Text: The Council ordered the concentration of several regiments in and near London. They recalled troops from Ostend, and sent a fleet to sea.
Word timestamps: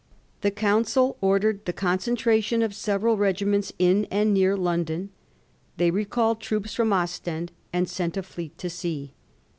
The 0.41 0.49
Council 0.49 1.15
ordered 1.21 1.65
the 1.65 1.73
concentration 1.73 2.63
of 2.63 2.73
several 2.73 3.17
regiments 3.17 3.71
in 3.77 4.05
and 4.09 4.33
near 4.33 4.57
London. 4.57 5.11
They 5.77 5.91
recalled 5.91 6.39
troops 6.39 6.73
from 6.73 6.91
Ostend, 6.91 7.51
and 7.71 7.87
sent 7.87 8.17
a 8.17 8.23
fleet 8.23 8.57
to 8.57 8.69
sea. 8.71 9.13